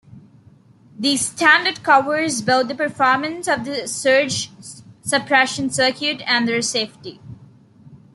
The 0.97 1.15
standard 1.17 1.83
covers 1.83 2.41
both 2.41 2.67
the 2.67 2.73
performance 2.73 3.47
of 3.47 3.65
the 3.65 3.87
surge 3.87 4.49
suppression 5.03 5.69
circuit 5.69 6.23
and 6.25 6.47
their 6.47 6.63
safety. 6.63 7.19